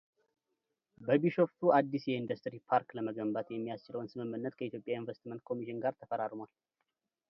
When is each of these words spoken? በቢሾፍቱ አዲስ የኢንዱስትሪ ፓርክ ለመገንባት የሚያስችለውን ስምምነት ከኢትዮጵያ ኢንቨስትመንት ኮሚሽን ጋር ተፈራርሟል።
በቢሾፍቱ 1.07 1.61
አዲስ 1.79 2.03
የኢንዱስትሪ 2.11 2.55
ፓርክ 2.69 2.89
ለመገንባት 2.99 3.53
የሚያስችለውን 3.55 4.11
ስምምነት 4.15 4.57
ከኢትዮጵያ 4.61 4.99
ኢንቨስትመንት 5.01 5.47
ኮሚሽን 5.51 5.81
ጋር 5.85 5.95
ተፈራርሟል። 6.01 6.51